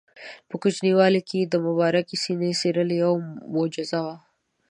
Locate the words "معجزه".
3.53-3.99